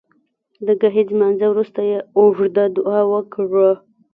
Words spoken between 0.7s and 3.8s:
ګهیځ لمانځه وروسته يې اوږده دعا وکړه